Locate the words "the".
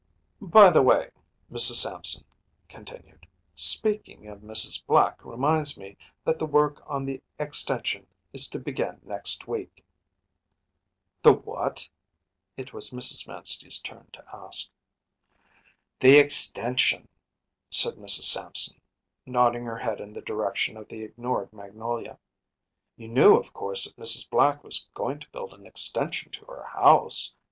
0.71-0.81, 6.39-6.47, 7.05-7.21, 11.21-11.33, 15.99-16.17, 20.13-20.21, 20.89-21.03